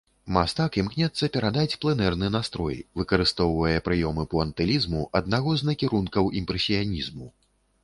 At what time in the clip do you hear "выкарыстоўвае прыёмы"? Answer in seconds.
3.03-4.27